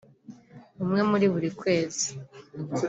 [0.83, 2.07] umwe muri buri kwezi